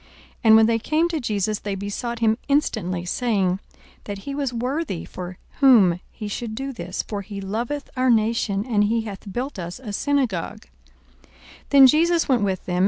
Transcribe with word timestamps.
42:007:004 0.01 0.09
And 0.45 0.55
when 0.55 0.65
they 0.65 0.79
came 0.79 1.09
to 1.09 1.19
Jesus, 1.19 1.59
they 1.59 1.75
besought 1.75 2.17
him 2.21 2.37
instantly, 2.47 3.05
saying, 3.05 3.59
That 4.05 4.17
he 4.17 4.33
was 4.33 4.51
worthy 4.51 5.05
for 5.05 5.37
whom 5.59 5.99
he 6.09 6.27
should 6.27 6.55
do 6.55 6.73
this: 6.73 7.03
42:007:005 7.03 7.09
For 7.09 7.21
he 7.21 7.39
loveth 7.41 7.89
our 7.95 8.09
nation, 8.09 8.65
and 8.65 8.85
he 8.85 9.01
hath 9.01 9.31
built 9.31 9.59
us 9.59 9.79
a 9.79 9.93
synagogue. 9.93 10.65
42:007:006 11.21 11.29
Then 11.69 11.85
Jesus 11.85 12.27
went 12.27 12.41
with 12.41 12.65
them. 12.65 12.79